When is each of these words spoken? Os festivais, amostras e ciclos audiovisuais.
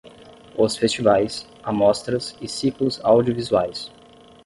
Os 0.57 0.75
festivais, 0.75 1.47
amostras 1.61 2.35
e 2.41 2.47
ciclos 2.47 2.99
audiovisuais. 3.05 3.91